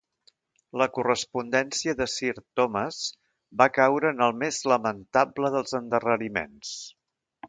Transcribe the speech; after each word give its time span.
La 0.81 0.85
correspondència 0.93 1.93
de 1.99 2.07
Sir 2.13 2.31
Thomas 2.59 3.01
va 3.63 3.67
caure 3.75 4.13
en 4.15 4.23
el 4.29 4.33
més 4.45 4.59
lamentable 4.73 5.53
dels 5.57 5.77
endarreriments. 5.81 6.73